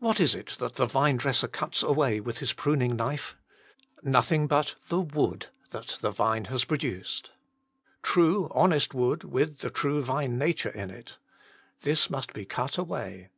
What 0.00 0.18
is 0.18 0.34
it 0.34 0.56
that 0.58 0.74
the 0.74 0.86
vinedresser 0.88 1.46
cuts 1.46 1.84
away 1.84 2.18
with 2.18 2.38
his 2.38 2.52
pruning 2.52 2.96
knife? 2.96 3.36
Nothing 4.02 4.48
but 4.48 4.74
the 4.88 5.00
wood 5.00 5.50
that 5.70 5.98
the 6.00 6.10
branch 6.10 6.48
has 6.48 6.64
produced 6.64 7.30
true, 8.02 8.48
honest 8.50 8.92
wood, 8.92 9.22
with 9.22 9.58
the 9.58 9.70
true 9.70 10.02
vine 10.02 10.36
nature 10.36 10.70
in 10.70 10.90
it. 10.90 11.16
This 11.82 12.10
must 12.10 12.32
be 12.32 12.44
cut 12.44 12.76
away. 12.76 13.28